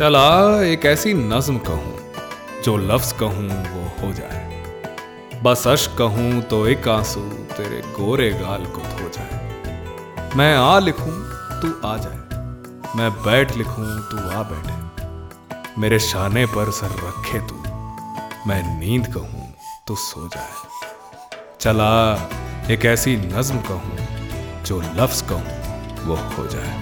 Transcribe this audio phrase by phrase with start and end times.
[0.00, 1.96] चला एक ऐसी नज्म कहूँ,
[2.64, 7.20] जो लफ्ज कहूँ वो हो जाए। बस अश कहूँ तो एक आँसू
[7.56, 11.12] तेरे गोरे गाल को धो जाए। मैं आ लिखूं,
[11.60, 12.40] तू आ जाए।
[12.96, 17.56] मैं बैठ लिखूं, तू आ बैठे। मेरे शाने पर सर रखे तू।
[18.48, 19.52] मैं नींद कहूँ
[19.86, 21.92] तो सो जाए। चला
[22.70, 23.98] एक ऐसी नज्म कहूँ,
[24.66, 26.78] जो लफ्ज कहूँ वो हो जाए।